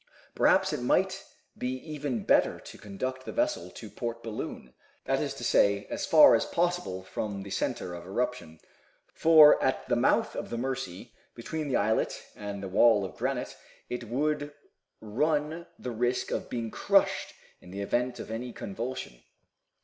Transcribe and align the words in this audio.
Perhaps 0.33 0.73
it 0.73 0.81
might 0.81 1.23
be 1.55 1.75
even 1.75 2.23
better 2.23 2.59
to 2.59 2.77
conduct 2.79 3.23
the 3.23 3.31
vessel 3.31 3.69
to 3.69 3.87
Port 3.87 4.23
Balloon, 4.23 4.73
that 5.05 5.21
is 5.21 5.35
to 5.35 5.43
say, 5.43 5.85
as 5.91 6.07
far 6.07 6.33
as 6.33 6.43
possible 6.43 7.03
from 7.03 7.43
the 7.43 7.51
center 7.51 7.93
of 7.93 8.07
eruption, 8.07 8.59
for 9.13 9.61
at 9.63 9.87
the 9.89 9.95
mouth 9.95 10.35
of 10.35 10.49
the 10.49 10.57
Mercy, 10.57 11.13
between 11.35 11.67
the 11.67 11.75
islet 11.75 12.19
and 12.35 12.63
the 12.63 12.67
wall 12.67 13.05
of 13.05 13.15
granite, 13.15 13.55
it 13.89 14.05
would 14.05 14.51
run 15.01 15.67
the 15.77 15.91
risk 15.91 16.31
of 16.31 16.49
being 16.49 16.71
crushed 16.71 17.35
in 17.59 17.69
the 17.69 17.81
event 17.81 18.19
of 18.19 18.31
any 18.31 18.51
convulsion. 18.51 19.21